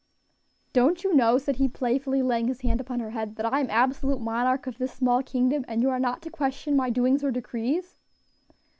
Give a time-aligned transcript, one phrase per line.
[0.73, 3.69] "Don't you know," said he playfully, laying his hand upon her head, "that I am
[3.69, 7.29] absolute monarch of this small kingdom, and you are not to question my doings or
[7.29, 7.99] decrees?"